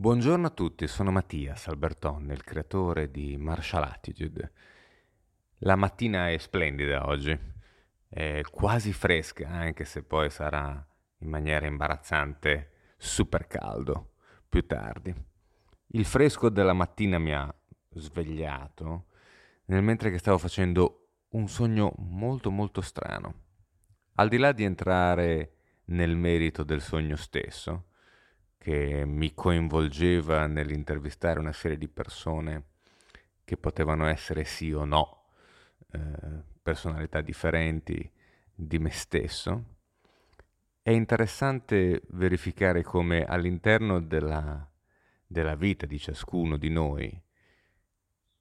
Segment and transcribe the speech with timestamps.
[0.00, 4.52] Buongiorno a tutti, sono Mattias Alberton, il creatore di Martial Attitude.
[5.62, 7.36] La mattina è splendida oggi,
[8.08, 10.86] è quasi fresca, anche se poi sarà
[11.18, 14.12] in maniera imbarazzante super caldo
[14.48, 15.12] più tardi.
[15.88, 17.52] Il fresco della mattina mi ha
[17.90, 19.06] svegliato
[19.64, 23.34] nel mentre che stavo facendo un sogno molto molto strano.
[24.14, 25.54] Al di là di entrare
[25.86, 27.87] nel merito del sogno stesso,
[28.68, 32.64] che mi coinvolgeva nell'intervistare una serie di persone
[33.42, 35.30] che potevano essere sì o no
[35.90, 38.12] eh, personalità differenti
[38.54, 39.76] di me stesso,
[40.82, 44.70] è interessante verificare come all'interno della,
[45.26, 47.22] della vita di ciascuno di noi,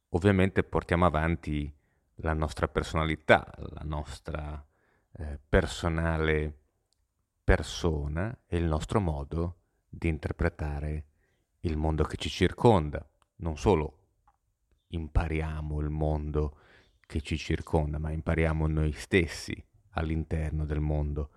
[0.09, 1.73] ovviamente portiamo avanti
[2.15, 4.61] la nostra personalità, la nostra
[5.13, 6.53] eh, personale
[7.45, 9.59] persona e il nostro modo
[9.89, 11.05] di interpretare
[11.61, 13.07] il mondo che ci circonda.
[13.37, 13.97] Non solo
[14.87, 16.59] impariamo il mondo
[17.05, 19.61] che ci circonda, ma impariamo noi stessi
[19.91, 21.31] all'interno del mondo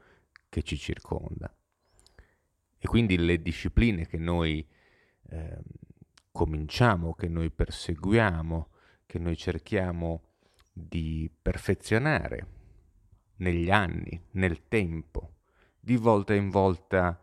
[0.48, 1.54] che ci circonda.
[2.78, 4.66] E quindi le discipline che noi
[5.28, 5.58] eh,
[6.32, 8.68] cominciamo, che noi perseguiamo,
[9.06, 10.22] che noi cerchiamo
[10.72, 12.46] di perfezionare
[13.36, 15.34] negli anni, nel tempo,
[15.78, 17.20] di volta in volta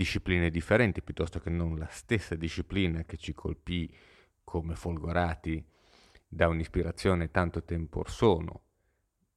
[0.00, 3.94] discipline differenti piuttosto che non la stessa disciplina che ci colpì
[4.42, 5.62] come folgorati
[6.26, 8.62] da un'ispirazione tanto tempo or sono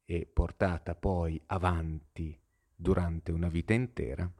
[0.05, 2.39] e portata poi avanti
[2.73, 4.31] durante una vita intera,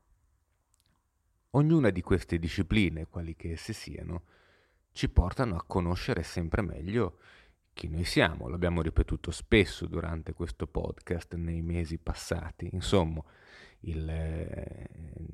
[1.52, 4.24] ognuna di queste discipline, quali che esse siano,
[4.94, 7.20] ci portano a conoscere sempre meglio
[7.74, 8.48] chi noi siamo.
[8.48, 12.70] L'abbiamo ripetuto spesso durante questo podcast nei mesi passati.
[12.72, 13.22] Insomma,
[13.86, 14.90] il eh,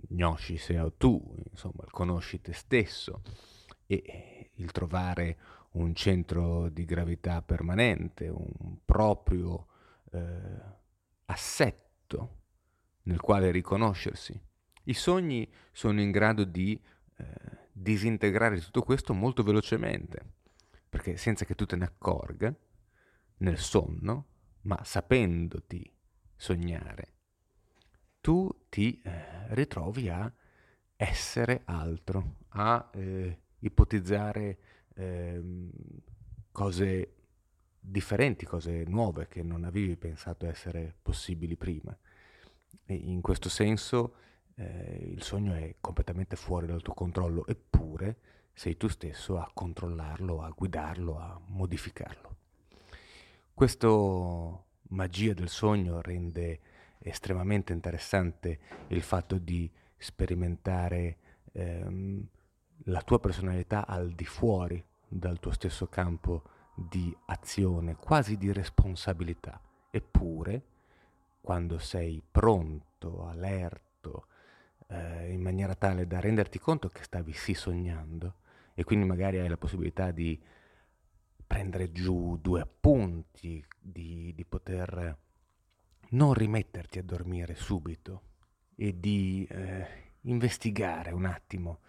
[0.10, 3.22] gnosci sei tu, insomma, il conosci te stesso
[3.86, 5.38] e il trovare
[5.72, 9.68] un centro di gravità permanente, un proprio
[10.12, 10.78] eh,
[11.26, 12.38] assetto
[13.04, 14.40] nel quale riconoscersi.
[14.84, 16.80] I sogni sono in grado di
[17.18, 17.26] eh,
[17.72, 20.34] disintegrare tutto questo molto velocemente,
[20.90, 22.54] perché senza che tu te ne accorga,
[23.38, 24.26] nel sonno,
[24.62, 25.96] ma sapendoti
[26.36, 27.19] sognare,
[28.22, 30.32] tu ti eh, ritrovi a
[30.96, 34.58] essere altro, a eh, ipotizzare
[34.96, 35.42] eh,
[36.52, 37.14] cose
[37.80, 41.98] differenti, cose nuove che non avevi pensato essere possibili prima.
[42.86, 44.16] E in questo senso
[44.56, 48.18] eh, il sogno è completamente fuori dal tuo controllo, eppure
[48.54, 52.36] sei tu stesso a controllarlo, a guidarlo, a modificarlo.
[53.54, 53.88] Questa
[54.90, 56.60] magia del sogno rende
[57.00, 61.18] estremamente interessante il fatto di sperimentare
[61.54, 62.28] ehm,
[62.86, 66.44] la tua personalità al di fuori dal tuo stesso campo
[66.76, 69.60] di azione, quasi di responsabilità.
[69.90, 70.64] Eppure,
[71.42, 74.28] quando sei pronto, allerto,
[74.88, 78.36] eh, in maniera tale da renderti conto che stavi sì sognando,
[78.76, 80.40] e quindi magari hai la possibilità di
[81.46, 85.18] prendere giù due appunti, di, di poter
[86.10, 88.22] non rimetterti a dormire subito
[88.76, 91.80] e di eh, investigare un attimo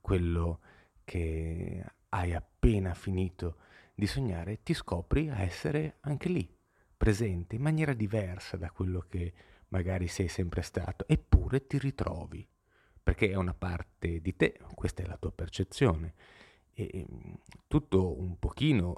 [0.00, 0.60] quello
[1.04, 3.56] che hai appena finito
[3.94, 6.48] di sognare, ti scopri a essere anche lì,
[6.96, 9.32] presente in maniera diversa da quello che
[9.68, 12.46] magari sei sempre stato, eppure ti ritrovi,
[13.02, 16.14] perché è una parte di te, questa è la tua percezione.
[16.72, 17.04] E
[17.66, 18.94] tutto un pochino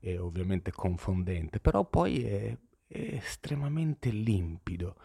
[0.00, 2.58] eh, è ovviamente confondente, però poi è
[2.92, 4.96] estremamente limpido.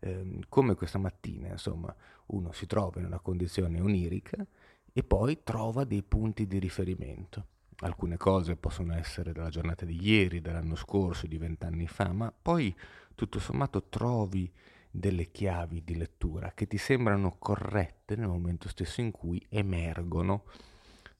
[0.00, 1.94] Eh, come questa mattina, insomma,
[2.26, 4.44] uno si trova in una condizione onirica
[4.92, 7.46] e poi trova dei punti di riferimento.
[7.82, 12.74] Alcune cose possono essere della giornata di ieri, dell'anno scorso, di vent'anni fa, ma poi
[13.14, 14.52] tutto sommato trovi
[14.90, 20.44] delle chiavi di lettura che ti sembrano corrette nel momento stesso in cui emergono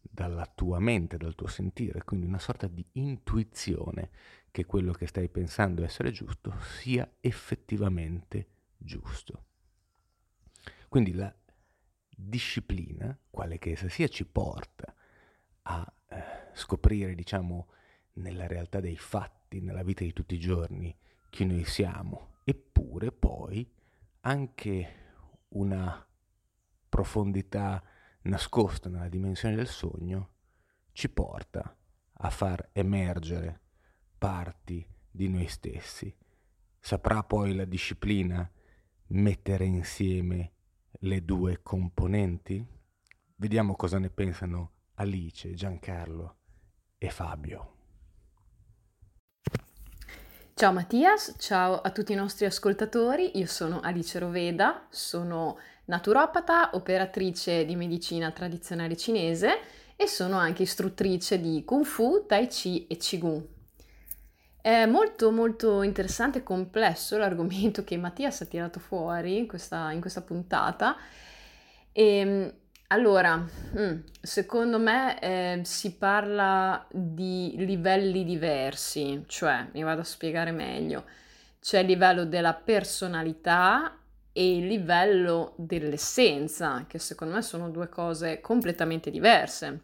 [0.01, 4.11] dalla tua mente, dal tuo sentire, quindi una sorta di intuizione
[4.51, 9.45] che quello che stai pensando essere giusto sia effettivamente giusto.
[10.89, 11.33] Quindi la
[12.09, 14.95] disciplina, quale che essa sia, ci porta
[15.63, 17.69] a eh, scoprire, diciamo,
[18.15, 20.97] nella realtà dei fatti, nella vita di tutti i giorni,
[21.31, 23.69] chi noi siamo, eppure poi
[24.23, 24.95] anche
[25.51, 26.07] una
[26.89, 27.83] profondità
[28.23, 30.31] nascosta nella dimensione del sogno
[30.93, 31.75] ci porta
[32.13, 33.61] a far emergere
[34.21, 36.15] parti di noi stessi.
[36.79, 38.49] Saprà poi la disciplina
[39.09, 40.53] mettere insieme
[41.01, 42.63] le due componenti?
[43.37, 46.37] Vediamo cosa ne pensano Alice, Giancarlo
[46.99, 47.77] e Fabio.
[50.53, 55.57] Ciao Mattias, ciao a tutti i nostri ascoltatori, io sono Alice Roveda, sono
[55.87, 59.61] naturopata, operatrice di medicina tradizionale cinese
[59.97, 63.59] e sono anche istruttrice di Kung Fu, Tai Chi e Qigong.
[64.63, 70.01] È molto molto interessante e complesso l'argomento che Mattias ha tirato fuori in questa, in
[70.01, 70.97] questa puntata.
[71.93, 72.53] E, ehm,
[72.89, 80.51] allora, mm, secondo me eh, si parla di livelli diversi, cioè mi vado a spiegare
[80.51, 81.05] meglio.
[81.61, 83.97] C'è il livello della personalità
[84.33, 89.81] e il livello dell'essenza, che secondo me sono due cose completamente diverse.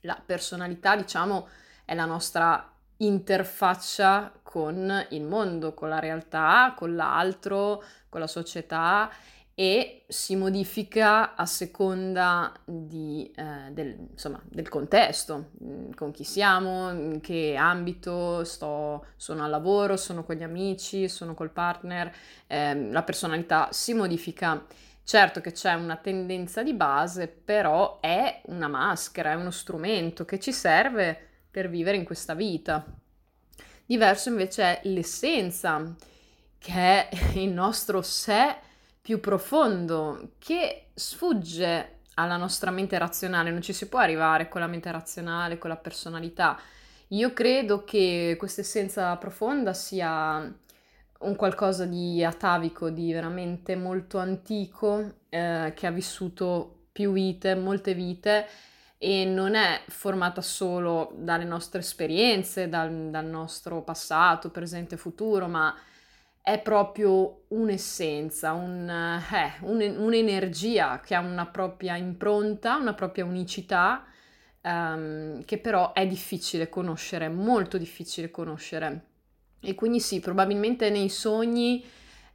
[0.00, 1.48] La personalità, diciamo,
[1.84, 2.71] è la nostra
[3.04, 9.10] interfaccia con il mondo, con la realtà, con l'altro, con la società
[9.54, 16.90] e si modifica a seconda di, eh, del, insomma, del, contesto, mm, con chi siamo,
[16.90, 22.12] in che ambito sto, sono al lavoro, sono con gli amici, sono col partner,
[22.46, 24.64] eh, la personalità si modifica.
[25.04, 30.38] Certo che c'è una tendenza di base, però è una maschera, è uno strumento che
[30.38, 32.84] ci serve per vivere in questa vita.
[33.84, 35.94] Diverso invece è l'essenza,
[36.58, 38.56] che è il nostro sé
[39.00, 44.66] più profondo, che sfugge alla nostra mente razionale, non ci si può arrivare con la
[44.66, 46.58] mente razionale, con la personalità.
[47.08, 50.50] Io credo che questa essenza profonda sia
[51.18, 57.92] un qualcosa di atavico, di veramente molto antico, eh, che ha vissuto più vite, molte
[57.92, 58.46] vite
[59.04, 65.48] e non è formata solo dalle nostre esperienze, dal, dal nostro passato, presente e futuro,
[65.48, 65.76] ma
[66.40, 74.04] è proprio un'essenza, un, eh, un, un'energia che ha una propria impronta, una propria unicità,
[74.62, 79.06] um, che però è difficile conoscere, molto difficile conoscere.
[79.58, 81.84] E quindi sì, probabilmente nei sogni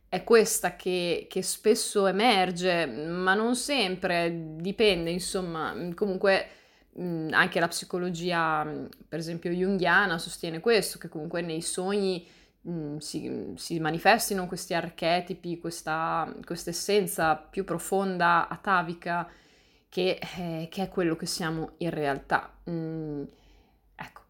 [0.09, 6.49] è questa che, che spesso emerge, ma non sempre, dipende, insomma, comunque
[6.97, 8.65] anche la psicologia,
[9.07, 12.25] per esempio junghiana, sostiene questo, che comunque nei sogni
[12.61, 16.33] mh, si, si, manifestino questi archetipi, questa
[16.65, 19.29] essenza più profonda, atavica,
[19.89, 22.51] che, eh, che, è quello che siamo in realtà.
[22.63, 23.25] Ecco,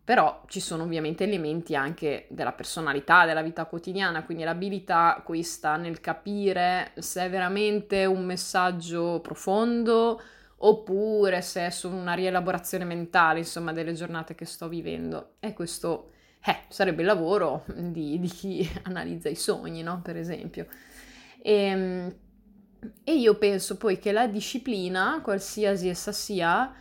[0.08, 5.76] però ci sono ovviamente elementi anche della personalità, della vita quotidiana, quindi l'abilità qui sta
[5.76, 10.22] nel capire se è veramente un messaggio profondo
[10.60, 15.32] oppure se è solo una rielaborazione mentale, insomma, delle giornate che sto vivendo.
[15.42, 16.12] E questo
[16.42, 20.00] eh, sarebbe il lavoro di, di, chi analizza i sogni, no?
[20.02, 20.68] Per esempio.
[21.42, 22.16] E, ehm,
[23.04, 26.74] e io penso poi che la disciplina, qualsiasi essa sia,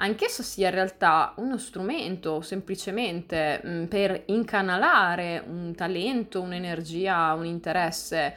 [0.00, 7.46] anch'essa sia in realtà uno strumento semplicemente mh, mm, per incanalare un talento, un'energia, un
[7.46, 8.34] interesse.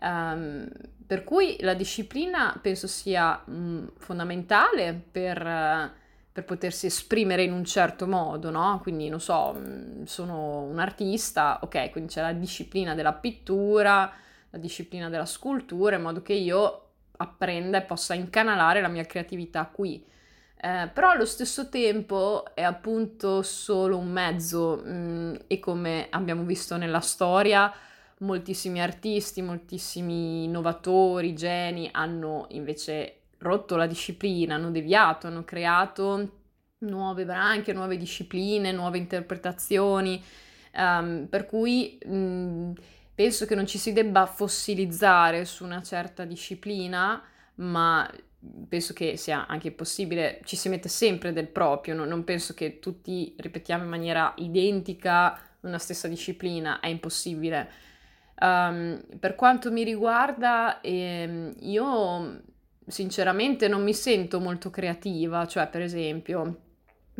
[0.00, 0.68] Um,
[1.06, 5.92] per cui la disciplina penso sia mh, mm, fondamentale per,
[6.30, 8.78] per, potersi esprimere in un certo modo, no?
[8.82, 14.12] Quindi, non so, mh, mm, sono un artista, ok, quindi c'è la disciplina della pittura,
[14.50, 16.82] la disciplina della scultura, in modo che io
[17.16, 20.04] apprenda e possa incanalare la mia creatività qui.
[20.60, 26.42] Eh, però allo stesso tempo è appunto solo un mezzo mh, mm, e come abbiamo
[26.42, 27.72] visto nella storia,
[28.18, 36.32] moltissimi artisti, moltissimi innovatori, geni hanno invece rotto la disciplina, hanno deviato, hanno creato
[36.78, 40.20] nuove branche, nuove discipline, nuove interpretazioni,
[40.74, 42.72] um, per cui mh,
[43.14, 47.22] penso che non ci si debba fossilizzare su una certa disciplina,
[47.56, 48.08] ma
[48.68, 52.04] penso che sia anche possibile, ci si mette sempre del proprio, no?
[52.04, 57.86] non penso che tutti ripetiamo in maniera identica una stessa disciplina, è impossibile
[58.40, 62.40] Um, per quanto mi riguarda, ehm, io
[62.86, 66.60] sinceramente non mi sento molto creativa, cioè per esempio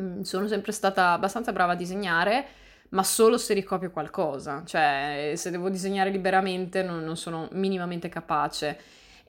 [0.00, 2.46] mm, sono sempre stata abbastanza brava a disegnare,
[2.90, 8.78] ma solo se ricopio qualcosa, cioè se devo disegnare liberamente non, non sono minimamente capace.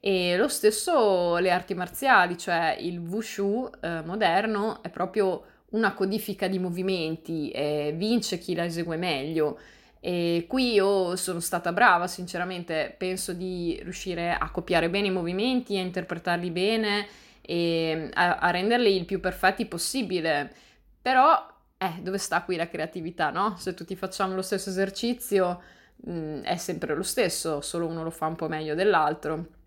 [0.01, 6.48] E lo stesso le arti marziali, cioè il wushu eh, moderno è proprio una codifica
[6.48, 9.60] di movimenti e vince chi la esegue meglio.
[10.00, 15.77] E qui io sono stata brava, sinceramente, penso di riuscire a copiare bene i movimenti,
[15.77, 17.08] a interpretarli bene
[17.41, 20.53] e a, a renderli il più perfetti possibile.
[21.01, 21.46] Però,
[21.77, 23.56] eh, dove sta qui la creatività, no?
[23.58, 25.62] Se tutti facciamo lo stesso esercizio,
[25.96, 29.58] mh, mm, è sempre lo stesso, solo uno lo fa un po' meglio dell'altro.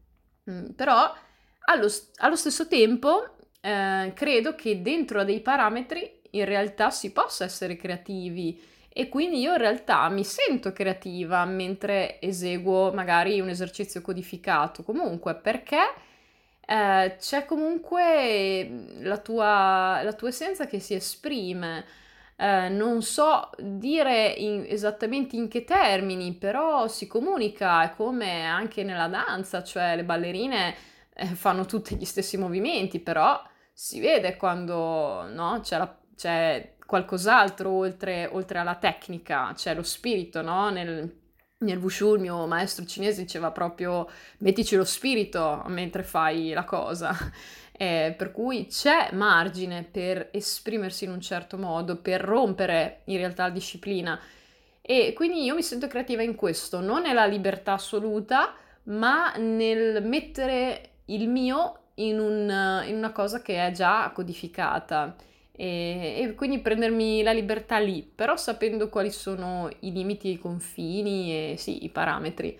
[0.50, 1.12] Mm, però,
[1.66, 7.44] allo, allo stesso tempo, eh, credo che dentro a dei parametri in realtà si possa
[7.44, 14.00] essere creativi e quindi io in realtà mi sento creativa mentre eseguo magari un esercizio
[14.02, 15.78] codificato, comunque perché
[16.66, 21.84] eh, c'è comunque la tua, la tua essenza che si esprime.
[22.42, 29.06] Eh, non so dire in, esattamente in che termini, però si comunica, come anche nella
[29.06, 30.74] danza, cioè le ballerine
[31.14, 33.40] eh, fanno tutti gli stessi movimenti, però
[33.72, 40.42] si vede quando no, c'è, la, c'è qualcos'altro oltre, oltre, alla tecnica, c'è lo spirito,
[40.42, 40.68] no?
[40.70, 41.20] Nel,
[41.58, 44.08] nel Wushu il mio maestro cinese diceva proprio
[44.38, 47.14] mettici lo spirito mentre fai la cosa.
[47.82, 53.46] Eh, per cui c'è margine per esprimersi in un certo modo, per rompere in realtà
[53.46, 54.20] la disciplina.
[54.80, 60.90] E quindi io mi sento creativa in questo, non nella libertà assoluta, ma nel mettere
[61.06, 65.16] il mio in, un, in una cosa che è già codificata.
[65.50, 71.52] E, e, quindi prendermi la libertà lì, però sapendo quali sono i limiti i confini
[71.52, 72.56] e sì, i parametri.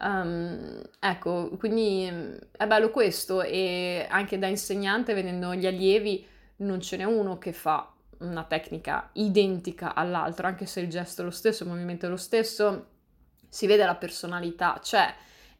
[0.00, 2.08] Um, ecco, quindi
[2.52, 6.24] è bello questo e anche da insegnante vedendo gli allievi
[6.58, 11.24] non ce n'è uno che fa una tecnica identica all'altro, anche se il gesto è
[11.24, 12.86] lo stesso, il movimento è lo stesso,
[13.48, 15.12] si vede la personalità, c'è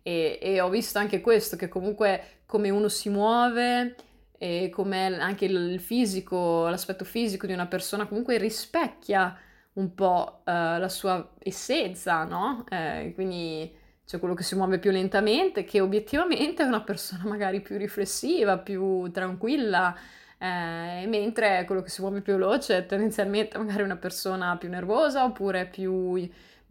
[0.03, 3.95] e, e ho visto anche questo, che comunque come uno si muove
[4.39, 9.37] e come anche il fisico, l'aspetto fisico di una persona comunque rispecchia
[9.75, 12.65] un po' uh, la sua essenza, no?
[12.69, 13.73] Eh, quindi
[14.09, 18.57] c'è quello che si muove più lentamente, che obiettivamente è una persona magari più riflessiva,
[18.57, 19.95] più tranquilla,
[20.39, 25.25] eh, mentre quello che si muove più veloce è tendenzialmente magari una persona più nervosa
[25.25, 26.27] oppure più,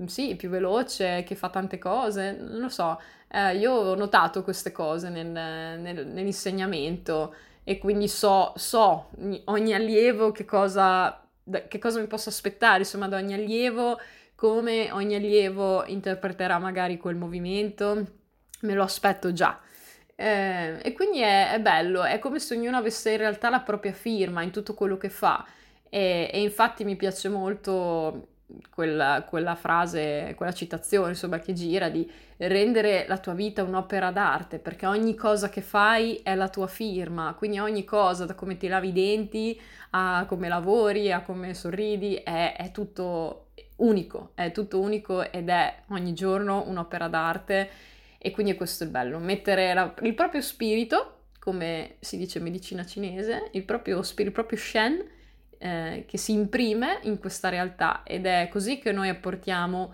[0.08, 3.00] sì, più veloce, che fa tante cose, non lo so.
[3.28, 9.10] Eh, io ho notato queste cose nel, nel, nell'insegnamento e quindi so, so
[9.46, 11.24] ogni allievo che cosa,
[11.68, 14.00] che cosa mi posso aspettare, insomma, da ogni allievo
[14.38, 18.06] come ogni allievo interpreterà magari quel movimento,
[18.62, 19.60] me lo aspetto già.
[20.16, 23.94] Eh, e quindi è, è, bello, è come se ognuno avesse in realtà la propria
[23.94, 25.44] firma in tutto quello che fa.
[25.90, 28.28] E, e infatti mi piace molto
[28.70, 34.60] quella, quella, frase, quella citazione insomma che gira di rendere la tua vita un'opera d'arte
[34.60, 38.68] perché ogni cosa che fai è la tua firma, quindi ogni cosa da come ti
[38.68, 39.60] lavi i denti
[39.92, 43.47] a come lavori a come sorridi è, è tutto
[43.78, 47.70] unico, è tutto unico ed è ogni giorno un'opera d'arte
[48.18, 52.44] e quindi questo è il bello, mettere la, il proprio spirito, come si dice in
[52.44, 55.06] medicina cinese, il proprio spirito, il proprio shen,
[55.60, 59.94] eh, che si imprime in questa realtà ed è così che noi apportiamo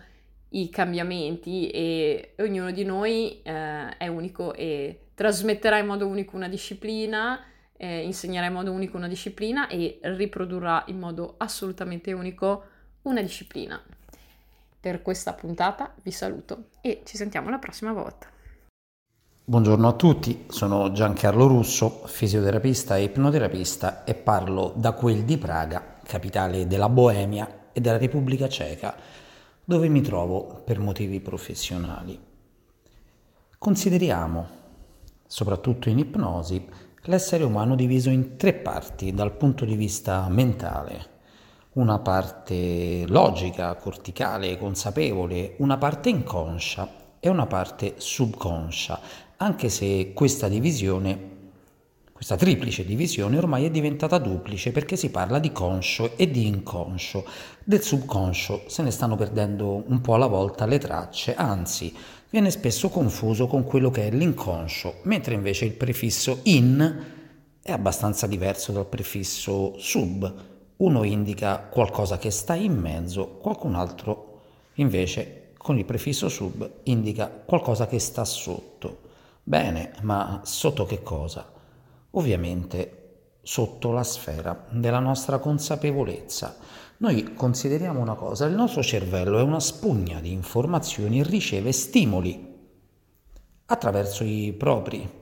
[0.50, 6.48] i cambiamenti e ognuno di noi eh, è unico e trasmetterà in modo unico una
[6.48, 7.43] disciplina,
[7.75, 12.65] eh, insegnerà in modo unico una disciplina e riprodurrà in modo assolutamente unico
[13.03, 13.81] una disciplina.
[14.79, 18.27] Per questa puntata vi saluto e ci sentiamo la prossima volta.
[19.45, 25.98] Buongiorno a tutti, sono Giancarlo Russo, fisioterapista e ipnoterapista e parlo da quel di Praga,
[26.03, 28.95] capitale della Boemia e della Repubblica Ceca,
[29.65, 32.17] dove mi trovo per motivi professionali.
[33.57, 34.48] Consideriamo,
[35.27, 36.65] soprattutto in ipnosi,
[37.03, 41.12] l'essere umano diviso in tre parti dal punto di vista mentale
[41.73, 48.99] una parte logica, corticale, consapevole, una parte inconscia e una parte subconscia,
[49.37, 51.31] anche se questa divisione,
[52.11, 57.25] questa triplice divisione ormai è diventata duplice perché si parla di conscio e di inconscio.
[57.63, 61.95] Del subconscio se ne stanno perdendo un po' alla volta le tracce, anzi
[62.29, 67.03] viene spesso confuso con quello che è l'inconscio, mentre invece il prefisso in
[67.61, 74.41] è abbastanza diverso dal prefisso sub uno indica qualcosa che sta in mezzo, qualcun altro
[74.75, 78.99] invece con il prefisso sub indica qualcosa che sta sotto.
[79.43, 81.51] Bene, ma sotto che cosa?
[82.11, 82.99] Ovviamente
[83.41, 86.57] sotto la sfera della nostra consapevolezza.
[86.97, 92.51] Noi consideriamo una cosa, il nostro cervello è una spugna di informazioni e riceve stimoli
[93.65, 95.21] attraverso i propri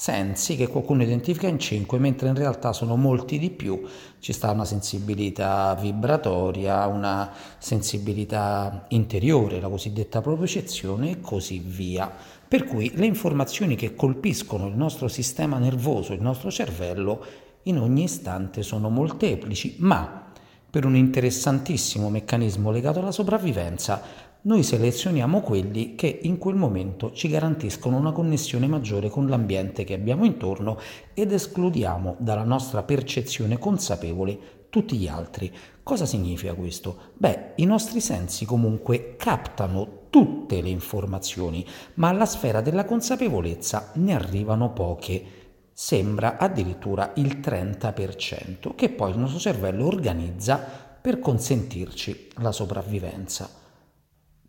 [0.00, 3.84] sensi che qualcuno identifica in 5, mentre in realtà sono molti di più.
[4.20, 12.08] Ci sta una sensibilità vibratoria, una sensibilità interiore, la cosiddetta propriocezione e così via.
[12.46, 17.24] Per cui le informazioni che colpiscono il nostro sistema nervoso, il nostro cervello,
[17.64, 20.26] in ogni istante sono molteplici, ma
[20.70, 24.00] per un interessantissimo meccanismo legato alla sopravvivenza,
[24.40, 29.94] noi selezioniamo quelli che in quel momento ci garantiscono una connessione maggiore con l'ambiente che
[29.94, 30.78] abbiamo intorno
[31.12, 34.38] ed escludiamo dalla nostra percezione consapevole
[34.70, 35.52] tutti gli altri.
[35.82, 37.12] Cosa significa questo?
[37.14, 44.14] Beh, i nostri sensi comunque captano tutte le informazioni, ma alla sfera della consapevolezza ne
[44.14, 45.24] arrivano poche.
[45.72, 50.58] Sembra addirittura il 30%, che poi il nostro cervello organizza
[51.00, 53.66] per consentirci la sopravvivenza.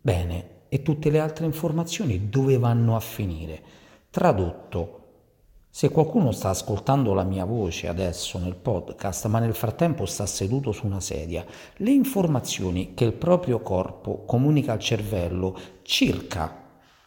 [0.02, 3.62] Bene, e tutte le altre informazioni dove vanno a finire?
[4.08, 4.96] Tradotto,
[5.68, 10.72] se qualcuno sta ascoltando la mia voce adesso nel podcast, ma nel frattempo sta seduto
[10.72, 11.44] su una sedia,
[11.76, 16.56] le informazioni che il proprio corpo comunica al cervello circa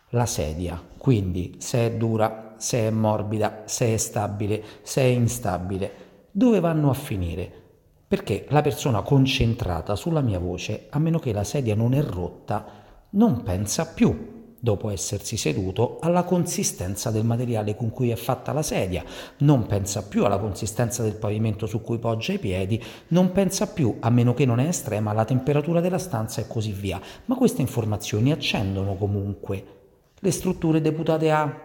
[0.09, 5.91] la sedia, quindi se è dura, se è morbida, se è stabile, se è instabile,
[6.29, 7.61] dove vanno a finire?
[8.07, 12.81] Perché la persona concentrata sulla mia voce, a meno che la sedia non è rotta,
[13.15, 18.61] non pensa più, dopo essersi seduto, alla consistenza del materiale con cui è fatta la
[18.61, 19.03] sedia,
[19.39, 23.97] non pensa più alla consistenza del pavimento su cui poggia i piedi, non pensa più,
[23.99, 26.99] a meno che non è estrema, alla temperatura della stanza e così via.
[27.25, 29.65] Ma queste informazioni accendono comunque
[30.17, 31.61] le strutture deputate a,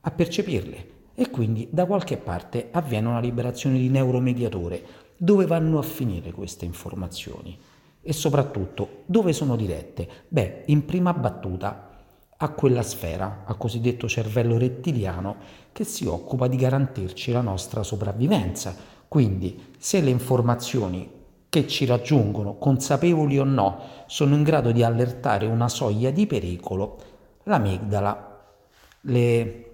[0.00, 4.82] a percepirle e quindi da qualche parte avviene una liberazione di neuromediatore.
[5.16, 7.56] Dove vanno a finire queste informazioni?
[8.02, 10.08] E soprattutto, dove sono dirette?
[10.28, 11.90] Beh, in prima battuta
[12.36, 15.36] a quella sfera, al cosiddetto cervello rettiliano,
[15.70, 18.74] che si occupa di garantirci la nostra sopravvivenza.
[19.06, 21.08] Quindi, se le informazioni
[21.48, 26.98] che ci raggiungono, consapevoli o no, sono in grado di allertare una soglia di pericolo,
[27.44, 28.42] l'amigdala
[29.02, 29.70] le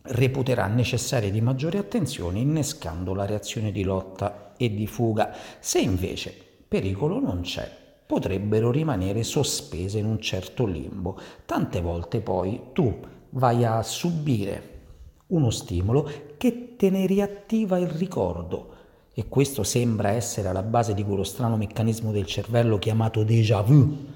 [0.00, 5.34] reputerà necessarie di maggiore attenzione innescando la reazione di lotta e di fuga.
[5.58, 7.70] Se invece pericolo non c'è,
[8.06, 11.18] potrebbero rimanere sospese in un certo limbo.
[11.44, 12.94] Tante volte poi tu
[13.30, 14.74] vai a subire
[15.28, 18.74] uno stimolo che te ne riattiva il ricordo.
[19.12, 24.14] E questo sembra essere alla base di quello strano meccanismo del cervello chiamato déjà vu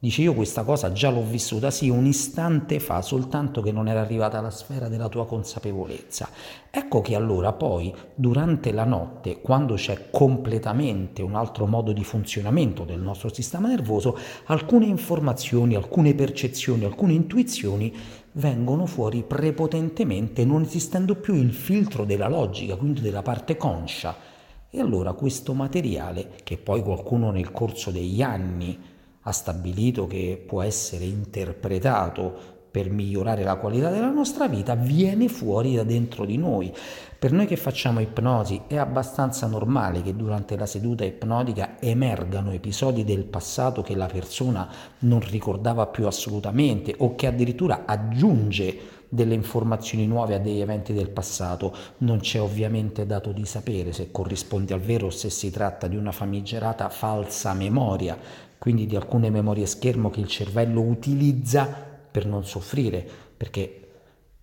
[0.00, 4.00] Dice io questa cosa già l'ho vissuta, sì, un istante fa, soltanto che non era
[4.00, 6.28] arrivata alla sfera della tua consapevolezza.
[6.70, 12.84] Ecco che allora poi, durante la notte, quando c'è completamente un altro modo di funzionamento
[12.84, 17.92] del nostro sistema nervoso, alcune informazioni, alcune percezioni, alcune intuizioni
[18.34, 24.14] vengono fuori prepotentemente, non esistendo più il filtro della logica, quindi della parte conscia.
[24.70, 28.96] E allora questo materiale, che poi qualcuno nel corso degli anni,
[29.28, 35.74] ha stabilito che può essere interpretato per migliorare la qualità della nostra vita viene fuori
[35.74, 36.72] da dentro di noi.
[37.18, 43.04] Per noi che facciamo ipnosi è abbastanza normale che durante la seduta ipnotica emergano episodi
[43.04, 44.68] del passato che la persona
[45.00, 51.10] non ricordava più assolutamente o che addirittura aggiunge delle informazioni nuove a degli eventi del
[51.10, 51.74] passato.
[51.98, 55.96] Non c'è ovviamente dato di sapere se corrisponde al vero o se si tratta di
[55.96, 58.16] una famigerata falsa memoria,
[58.58, 61.66] quindi di alcune memorie schermo che il cervello utilizza
[62.10, 63.82] per non soffrire, perché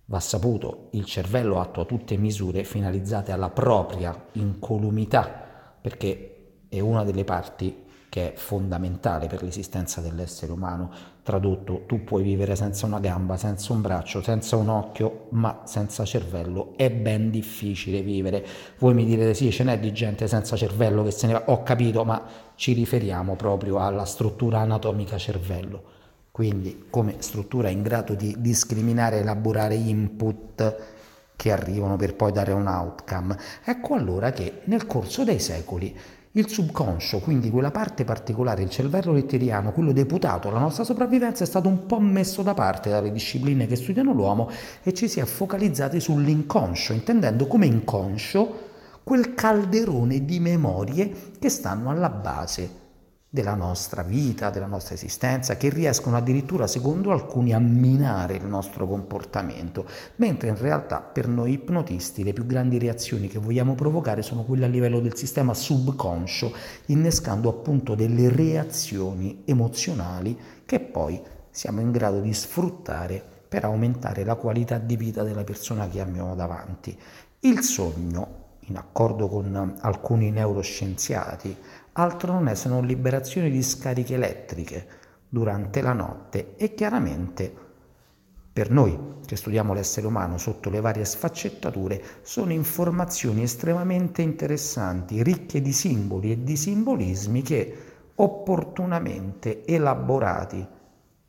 [0.06, 5.44] va saputo, il cervello attua tutte misure finalizzate alla propria incolumità,
[5.80, 10.90] perché è una delle parti che è fondamentale per l'esistenza dell'essere umano.
[11.22, 16.04] Tradotto, tu puoi vivere senza una gamba, senza un braccio, senza un occhio, ma senza
[16.06, 18.46] cervello è ben difficile vivere.
[18.78, 21.62] Voi mi direte sì, ce n'è di gente senza cervello che se ne va, ho
[21.62, 22.24] capito, ma
[22.56, 25.94] ci riferiamo proprio alla struttura anatomica cervello.
[26.32, 30.76] Quindi come struttura in grado di discriminare e elaborare input
[31.36, 33.38] che arrivano per poi dare un outcome.
[33.64, 35.96] Ecco allora che nel corso dei secoli
[36.32, 41.46] il subconscio, quindi quella parte particolare, il cervello rettiliano, quello deputato alla nostra sopravvivenza, è
[41.46, 44.50] stato un po' messo da parte dalle discipline che studiano l'uomo
[44.82, 48.65] e ci si è focalizzati sull'inconscio, intendendo come inconscio
[49.06, 52.70] quel calderone di memorie che stanno alla base
[53.28, 58.84] della nostra vita, della nostra esistenza, che riescono addirittura, secondo alcuni, a minare il nostro
[58.88, 64.42] comportamento, mentre in realtà per noi ipnotisti le più grandi reazioni che vogliamo provocare sono
[64.42, 66.52] quelle a livello del sistema subconscio,
[66.86, 74.34] innescando appunto delle reazioni emozionali che poi siamo in grado di sfruttare per aumentare la
[74.34, 76.98] qualità di vita della persona che abbiamo davanti.
[77.38, 81.56] Il sogno, in accordo con alcuni neuroscienziati,
[81.92, 84.86] altro non è se non liberazione di scariche elettriche
[85.28, 87.64] durante la notte e chiaramente
[88.52, 95.60] per noi che studiamo l'essere umano sotto le varie sfaccettature sono informazioni estremamente interessanti, ricche
[95.60, 97.76] di simboli e di simbolismi che
[98.14, 100.66] opportunamente elaborati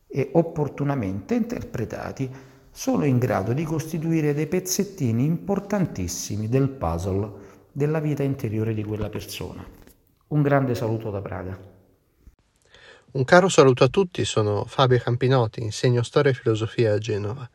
[0.07, 2.33] e opportunamente interpretati
[2.77, 7.31] sono in grado di costituire dei pezzettini importantissimi del puzzle
[7.71, 9.65] della vita interiore di quella persona.
[10.27, 11.59] Un grande saluto da Praga.
[13.13, 17.49] Un caro saluto a tutti, sono Fabio Campinotti, insegno storia e filosofia a Genova.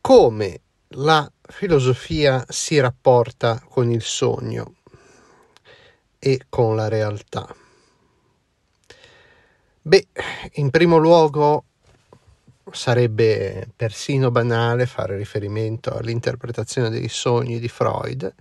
[0.00, 4.76] Come la filosofia si rapporta con il sogno
[6.18, 7.54] e con la realtà?
[9.82, 10.08] Beh,
[10.52, 11.64] in primo luogo
[12.72, 18.34] sarebbe persino banale fare riferimento all'interpretazione dei sogni di Freud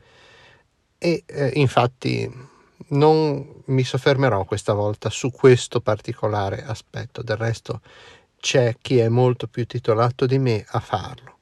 [0.98, 2.48] e eh, infatti
[2.90, 7.82] non mi soffermerò questa volta su questo particolare aspetto, del resto
[8.40, 11.38] c'è chi è molto più titolato di me a farlo.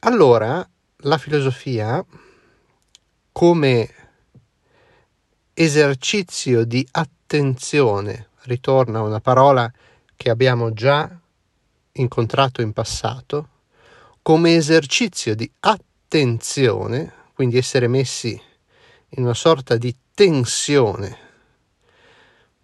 [0.00, 0.66] Allora,
[1.02, 2.04] la filosofia
[3.32, 3.94] come
[5.54, 9.70] esercizio di attenzione, ritorna una parola
[10.18, 11.08] che abbiamo già
[11.92, 13.48] incontrato in passato,
[14.20, 18.38] come esercizio di attenzione, quindi essere messi
[19.10, 21.16] in una sorta di tensione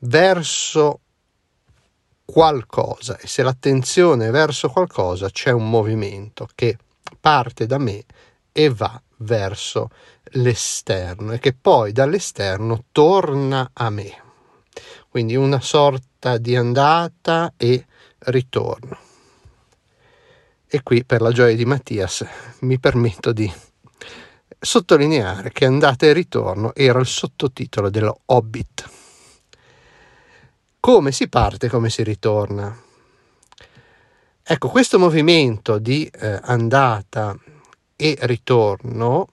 [0.01, 1.01] verso
[2.25, 6.77] qualcosa e se l'attenzione è verso qualcosa c'è un movimento che
[7.21, 8.05] parte da me
[8.51, 9.91] e va verso
[10.33, 14.24] l'esterno e che poi dall'esterno torna a me.
[15.15, 17.87] Quindi una sorta di andata e
[18.19, 18.99] ritorno.
[20.67, 22.27] E qui per la gioia di Mattias
[22.63, 23.49] mi permetto di
[24.59, 28.91] sottolineare che andata e ritorno era il sottotitolo dello Hobbit.
[30.81, 32.77] Come si parte, come si ritorna.
[34.43, 37.39] Ecco, questo movimento di eh, andata
[37.95, 39.29] e ritorno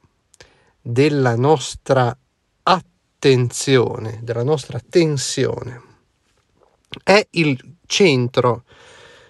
[0.79, 2.15] della nostra
[3.21, 5.79] attenzione, della nostra tensione.
[7.03, 8.63] È il centro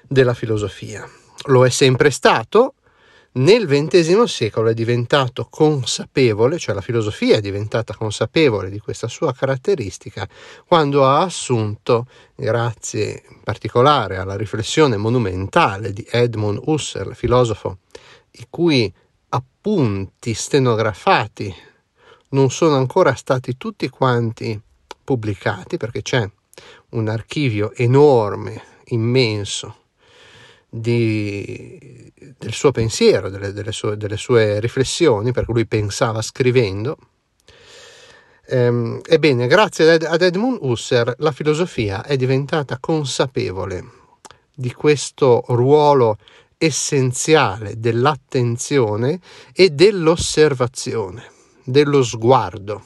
[0.07, 1.05] della filosofia.
[1.47, 2.75] Lo è sempre stato.
[3.33, 9.33] Nel XX secolo è diventato consapevole, cioè la filosofia è diventata consapevole di questa sua
[9.33, 10.27] caratteristica
[10.65, 17.79] quando ha assunto, grazie in particolare alla riflessione monumentale di Edmund Husserl, filosofo
[18.31, 18.93] i cui
[19.29, 21.53] appunti stenografati
[22.31, 24.59] non sono ancora stati tutti quanti
[25.03, 26.29] pubblicati perché c'è
[26.89, 29.75] un archivio enorme, immenso
[30.69, 36.97] di, del suo pensiero, delle, delle, sue, delle, sue, riflessioni, perché lui pensava scrivendo.
[38.47, 43.99] Ehm, ebbene, grazie ad, Edmund Husserl la filosofia è diventata consapevole
[44.53, 46.17] di questo ruolo
[46.57, 49.19] essenziale dell'attenzione
[49.53, 52.83] e dell'osservazione dello sguardo,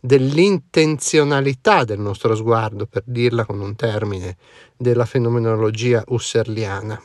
[0.00, 4.36] dell'intenzionalità del nostro sguardo, per dirla con un termine
[4.76, 7.00] della fenomenologia husserliana.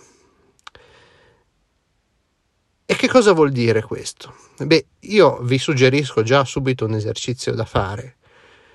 [2.86, 4.36] E che cosa vuol dire questo?
[4.58, 8.18] Beh, io vi suggerisco già subito un esercizio da fare.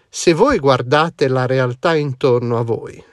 [0.09, 3.05] Se voi guardate la realtà intorno a voi,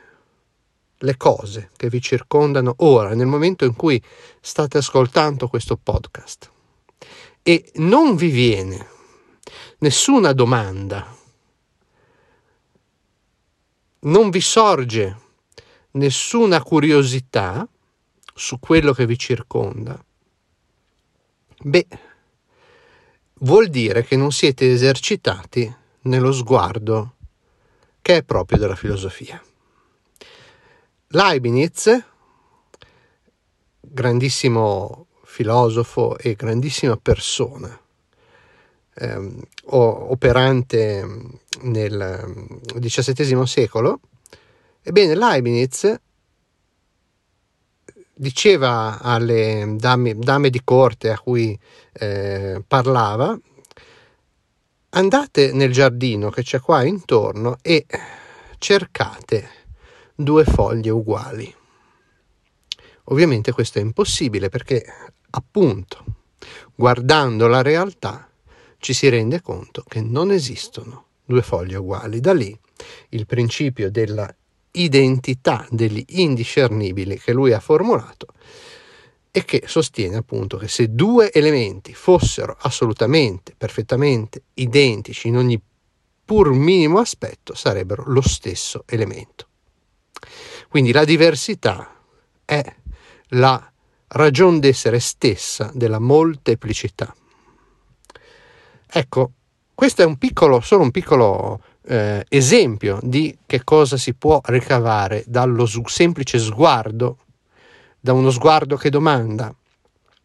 [1.03, 4.01] le cose che vi circondano ora, nel momento in cui
[4.39, 6.49] state ascoltando questo podcast,
[7.43, 8.87] e non vi viene
[9.79, 11.15] nessuna domanda,
[13.99, 15.19] non vi sorge
[15.91, 17.67] nessuna curiosità
[18.33, 20.01] su quello che vi circonda,
[21.59, 21.87] beh,
[23.39, 25.71] vuol dire che non siete esercitati
[26.03, 27.15] nello sguardo
[28.01, 29.41] che è proprio della filosofia.
[31.07, 32.03] Leibniz,
[33.79, 37.75] grandissimo filosofo e grandissima persona,
[38.93, 41.03] ehm, operante
[41.61, 43.99] nel XVII secolo,
[44.83, 45.99] ebbene Leibniz
[48.13, 51.59] diceva alle dame, dame, di corte a cui
[51.93, 53.35] eh, parlava,
[54.91, 57.87] andate nel giardino che c'è qua intorno e
[58.59, 59.49] cercate
[60.13, 61.55] due foglie uguali.
[63.07, 64.85] Ovviamente questo è impossibile perché
[65.35, 66.03] appunto,
[66.75, 68.29] guardando la realtà,
[68.77, 72.19] ci si rende conto che non esistono due foglie uguali.
[72.19, 72.57] Da lì
[73.09, 74.33] il principio della
[74.71, 78.27] identità degli indiscernibili che lui ha formulato
[79.31, 85.61] e che sostiene appunto che se due elementi fossero assolutamente, perfettamente identici in ogni
[86.25, 89.47] pur minimo aspetto, sarebbero lo stesso elemento.
[90.69, 91.99] Quindi la diversità
[92.45, 92.63] è
[93.29, 93.72] la
[94.13, 97.13] ragion d'essere stessa della molteplicità.
[98.95, 99.31] Ecco,
[99.73, 105.23] questo è un piccolo, solo un piccolo eh, esempio di che cosa si può ricavare
[105.25, 107.17] dallo s- semplice sguardo,
[107.99, 109.53] da uno sguardo che domanda,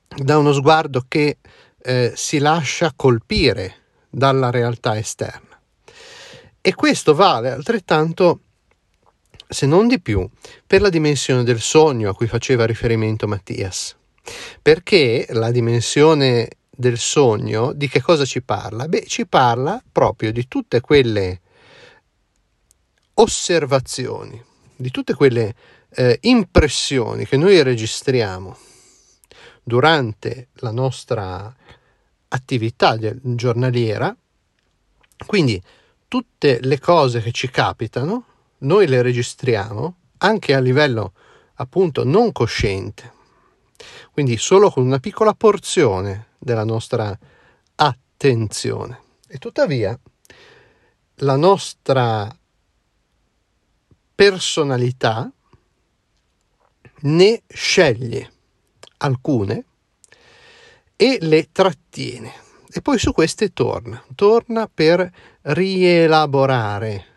[0.09, 1.39] da uno sguardo che
[1.81, 3.75] eh, si lascia colpire
[4.11, 5.59] dalla realtà esterna.
[6.61, 8.41] E questo vale altrettanto,
[9.49, 10.29] se non di più,
[10.67, 13.97] per la dimensione del sogno a cui faceva riferimento Mattias.
[14.61, 18.87] Perché la dimensione del sogno di che cosa ci parla?
[18.87, 21.41] Beh, ci parla proprio di tutte quelle
[23.15, 24.41] osservazioni,
[24.77, 25.55] di tutte quelle
[25.91, 28.57] eh, impressioni che noi registriamo
[29.65, 31.53] durante la nostra
[32.29, 34.15] attività giornaliera,
[35.27, 35.61] quindi
[36.07, 38.25] tutte le cose che ci capitano,
[38.59, 41.13] noi le registriamo anche a livello
[41.55, 43.13] appunto non cosciente,
[44.13, 47.17] quindi solo con una piccola porzione della nostra
[47.77, 49.01] attenzione.
[49.29, 49.99] E tuttavia
[51.17, 52.35] la nostra
[54.15, 55.31] personalità
[57.01, 58.33] ne sceglie
[58.99, 59.65] alcune
[60.97, 62.47] e le trattiene.
[62.71, 65.11] E poi su queste torna, torna per
[65.43, 67.08] rielaborare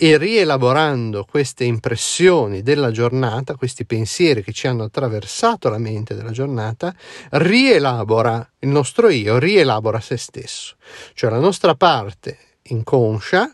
[0.00, 6.30] e rielaborando queste impressioni della giornata, questi pensieri che ci hanno attraversato la mente della
[6.30, 6.94] giornata,
[7.30, 10.76] rielabora il nostro io, rielabora se stesso,
[11.14, 13.50] cioè la nostra parte inconscia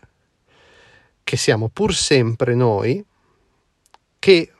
[1.23, 3.03] che siamo pur sempre noi,
[4.19, 4.53] che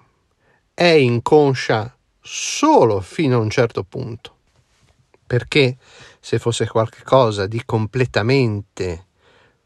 [0.73, 4.37] è inconscia solo fino a un certo punto,
[5.27, 5.77] perché
[6.19, 9.04] se fosse qualcosa di completamente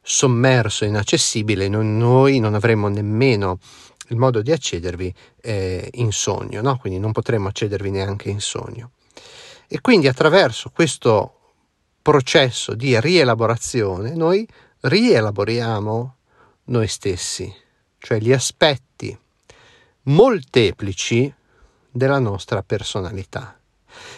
[0.09, 3.59] sommerso, inaccessibile, noi non avremmo nemmeno
[4.07, 6.77] il modo di accedervi eh, in sogno, no?
[6.77, 8.93] quindi non potremmo accedervi neanche in sogno.
[9.67, 11.35] E quindi attraverso questo
[12.01, 14.47] processo di rielaborazione noi
[14.79, 16.15] rielaboriamo
[16.65, 17.53] noi stessi,
[17.99, 19.15] cioè gli aspetti
[20.03, 21.31] molteplici
[21.91, 23.59] della nostra personalità.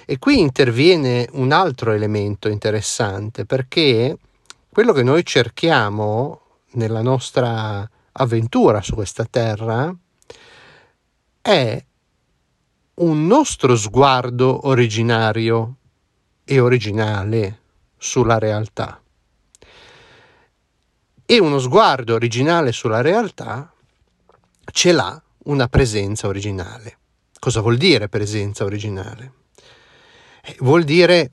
[0.06, 4.18] E qui interviene un altro elemento interessante perché
[4.74, 6.44] quello che noi cerchiamo
[6.76, 9.94] nella nostra avventura su questa terra
[11.42, 11.86] è
[12.94, 15.76] un nostro sguardo originario
[16.46, 17.60] e originale
[17.98, 19.02] sulla realtà
[21.26, 23.74] e uno sguardo originale sulla realtà
[24.72, 26.98] ce l'ha una presenza originale.
[27.40, 29.34] Cosa vuol dire presenza originale?
[30.44, 31.32] Eh, vuol dire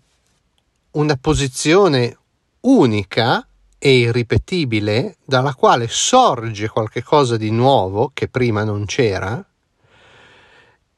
[0.92, 2.16] una posizione
[2.60, 3.46] unica
[3.78, 9.44] e irripetibile dalla quale sorge qualcosa di nuovo che prima non c'era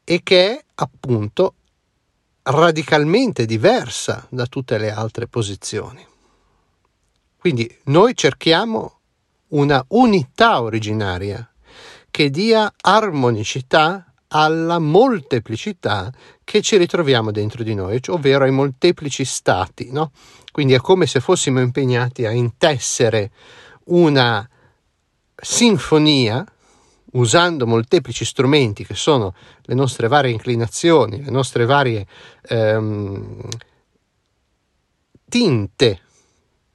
[0.03, 1.55] e che è appunto
[2.43, 6.05] radicalmente diversa da tutte le altre posizioni.
[7.37, 8.99] Quindi noi cerchiamo
[9.49, 11.49] una unità originaria
[12.11, 16.13] che dia armonicità alla molteplicità
[16.51, 19.93] che ci ritroviamo dentro di noi, ovvero ai molteplici stati.
[19.93, 20.11] No?
[20.51, 23.31] Quindi è come se fossimo impegnati a intessere
[23.85, 24.49] una
[25.37, 26.45] sinfonia
[27.13, 29.33] usando molteplici strumenti che sono
[29.63, 32.05] le nostre varie inclinazioni, le nostre varie
[32.43, 33.49] ehm,
[35.29, 36.01] tinte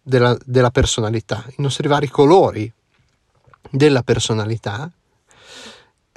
[0.01, 2.71] della, della personalità, i nostri vari colori
[3.69, 4.89] della personalità.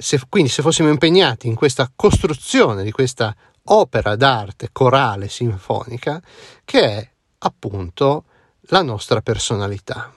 [0.01, 6.21] Se, quindi se fossimo impegnati in questa costruzione di questa opera d'arte corale sinfonica
[6.63, 7.09] che è
[7.39, 8.23] appunto
[8.69, 10.13] la nostra personalità.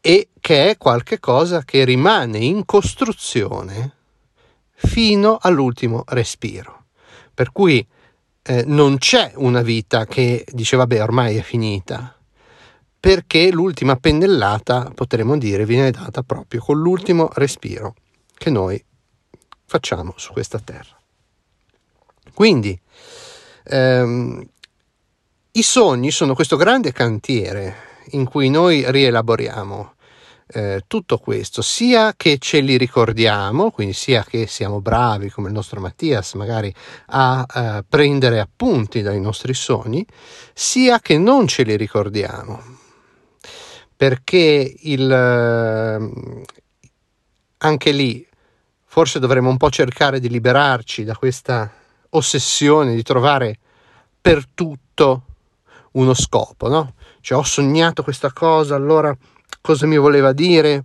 [0.00, 3.94] E che è qualcosa che rimane in costruzione
[4.74, 6.86] fino all'ultimo respiro.
[7.32, 7.86] Per cui
[8.42, 12.12] eh, non c'è una vita che dice vabbè ormai è finita,
[12.98, 17.94] perché l'ultima pennellata, potremmo dire, viene data proprio con l'ultimo respiro
[18.36, 18.82] che noi
[19.64, 20.96] facciamo su questa terra.
[22.32, 22.78] Quindi
[23.64, 24.46] ehm,
[25.52, 29.94] i sogni sono questo grande cantiere in cui noi rielaboriamo
[30.48, 35.54] eh, tutto questo, sia che ce li ricordiamo, quindi sia che siamo bravi come il
[35.54, 36.72] nostro Mattias magari
[37.06, 40.06] a eh, prendere appunti dai nostri sogni,
[40.52, 42.62] sia che non ce li ricordiamo,
[43.96, 45.08] perché il,
[47.58, 48.26] anche lì
[48.84, 51.70] forse dovremmo un po' cercare di liberarci da questa
[52.10, 53.58] ossessione di trovare
[54.20, 55.22] per tutto
[55.92, 56.94] uno scopo, no?
[57.20, 59.14] Cioè ho sognato questa cosa, allora
[59.60, 60.84] cosa mi voleva dire,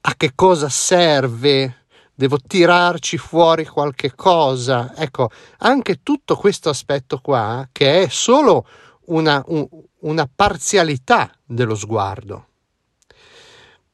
[0.00, 4.94] a che cosa serve, devo tirarci fuori qualche cosa.
[4.96, 8.66] Ecco, anche tutto questo aspetto qua, che è solo
[9.06, 9.66] una, un,
[10.00, 12.46] una parzialità dello sguardo,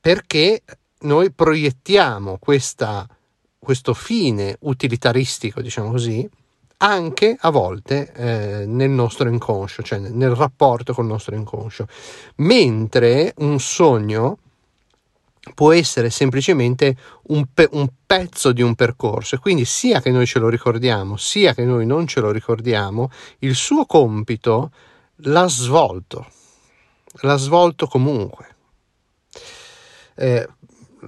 [0.01, 0.63] perché
[1.03, 3.07] noi proiettiamo questa,
[3.59, 6.29] questo fine utilitaristico, diciamo così,
[6.79, 11.87] anche a volte eh, nel nostro inconscio, cioè nel rapporto col nostro inconscio,
[12.37, 14.39] mentre un sogno
[15.55, 16.97] può essere semplicemente
[17.29, 19.35] un, pe- un, pezzo di un percorso.
[19.35, 23.11] E quindi sia che noi ce lo ricordiamo sia che noi non ce lo ricordiamo,
[23.41, 24.71] il suo compito
[25.17, 26.27] l'ha svolto,
[27.21, 28.47] l'ha svolto comunque.
[30.15, 30.49] Eh,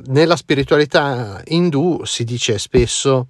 [0.07, 3.29] nella spiritualità indù si dice spesso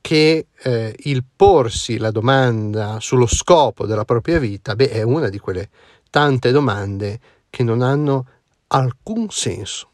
[0.00, 5.38] che eh, il porsi la domanda sullo scopo della propria vita, beh, è una di
[5.38, 5.68] quelle
[6.10, 8.26] tante domande che non hanno
[8.68, 9.90] alcun senso.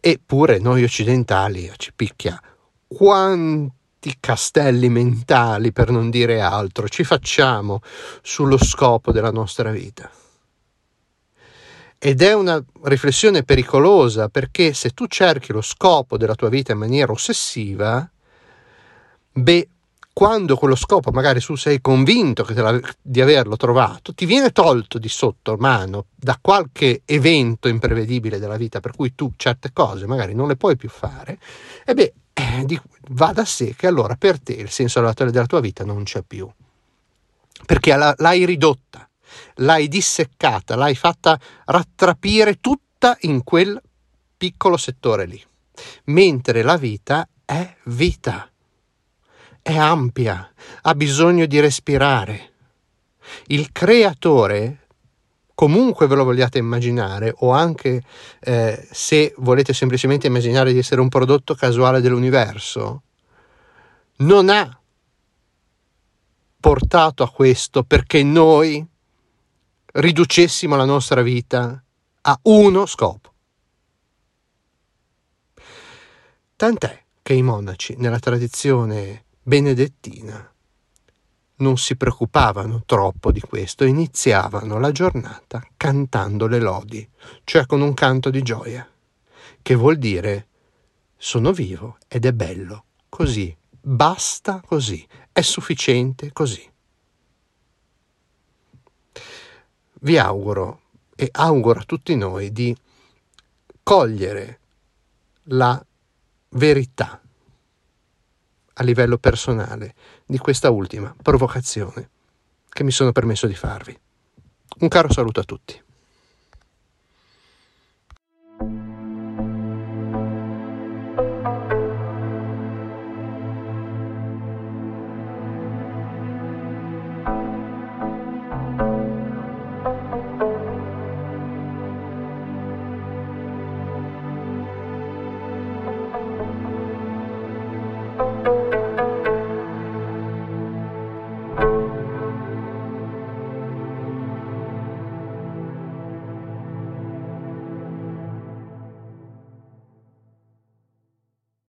[0.00, 2.40] Eppure noi occidentali ci picchia
[2.86, 7.80] quanti castelli mentali, per non dire altro, ci facciamo
[8.22, 10.10] sullo scopo della nostra vita.
[12.00, 16.78] Ed è una riflessione pericolosa perché se tu cerchi lo scopo della tua vita in
[16.78, 18.08] maniera ossessiva,
[19.32, 19.68] beh,
[20.12, 22.46] quando quello scopo magari tu sei convinto
[23.02, 28.80] di averlo trovato, ti viene tolto di sotto mano da qualche evento imprevedibile della vita
[28.80, 31.38] per cui tu certe cose magari non le puoi più fare,
[31.84, 32.80] e beh, eh, di,
[33.10, 36.48] va da sé che allora per te il senso della tua vita non c'è più.
[37.66, 39.07] Perché la, l'hai ridotta,
[39.56, 43.80] l'hai disseccata, l'hai fatta rattrapire tutta in quel
[44.36, 45.42] piccolo settore lì.
[46.04, 48.50] Mentre la vita è vita
[49.68, 50.50] è ampia,
[50.82, 52.52] ha bisogno di respirare.
[53.48, 54.86] Il creatore,
[55.54, 58.02] comunque ve lo vogliate immaginare, o anche
[58.40, 63.02] eh, se volete semplicemente immaginare di essere un prodotto casuale dell'universo,
[64.20, 64.80] non ha
[66.60, 68.84] portato a questo perché noi
[69.98, 71.82] riducessimo la nostra vita
[72.20, 73.32] a uno scopo.
[76.54, 80.52] Tant'è che i monaci nella tradizione benedettina.
[81.56, 87.08] Non si preoccupavano troppo di questo, iniziavano la giornata cantando le lodi,
[87.42, 88.88] cioè con un canto di gioia,
[89.60, 90.46] che vuol dire
[91.16, 96.70] sono vivo ed è bello, così, basta così, è sufficiente così.
[100.00, 100.82] Vi auguro
[101.16, 102.76] e auguro a tutti noi di
[103.82, 104.60] cogliere
[105.44, 105.84] la
[106.50, 107.20] verità
[108.74, 112.10] a livello personale di questa ultima provocazione
[112.68, 113.98] che mi sono permesso di farvi.
[114.80, 115.82] Un caro saluto a tutti.